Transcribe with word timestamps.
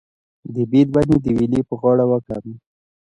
د 0.53 0.55
بید 0.71 0.87
ونې 0.93 1.17
د 1.23 1.27
ویالې 1.37 1.61
په 1.67 1.73
غاړه 1.81 2.05
وکرم؟ 2.11 2.53